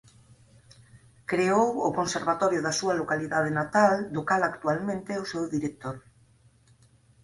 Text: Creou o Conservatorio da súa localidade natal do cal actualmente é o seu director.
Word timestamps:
Creou 1.31 1.69
o 1.87 1.91
Conservatorio 1.99 2.61
da 2.65 2.73
súa 2.79 2.97
localidade 3.01 3.49
natal 3.59 3.93
do 4.15 4.21
cal 4.29 4.41
actualmente 4.51 5.09
é 5.13 5.17
o 5.23 5.29
seu 5.31 5.43
director. 5.55 5.95